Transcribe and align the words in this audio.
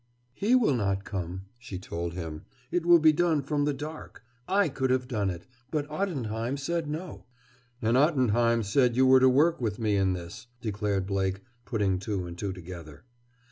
"He 0.33 0.55
will 0.55 0.73
not 0.73 1.03
come," 1.05 1.43
she 1.59 1.77
told 1.77 2.13
him. 2.13 2.45
"It 2.71 2.87
will 2.87 2.97
be 2.97 3.11
done 3.13 3.43
from 3.43 3.65
the 3.65 3.71
dark. 3.75 4.23
I 4.47 4.67
could 4.67 4.89
have 4.89 5.07
done 5.07 5.29
it. 5.29 5.45
But 5.69 5.87
Ottenheim 5.91 6.57
said 6.57 6.89
no." 6.89 7.25
"And 7.83 7.95
Ottenheim 7.95 8.63
said 8.63 8.95
you 8.95 9.05
were 9.05 9.19
to 9.19 9.29
work 9.29 9.61
with 9.61 9.77
me 9.77 9.97
in 9.97 10.13
this," 10.13 10.47
declared 10.59 11.05
Blake, 11.05 11.43
putting 11.65 11.99
two 11.99 12.25
and 12.25 12.35
two 12.35 12.51
together. 12.51 13.03